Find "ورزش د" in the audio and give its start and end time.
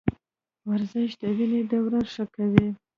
0.69-1.23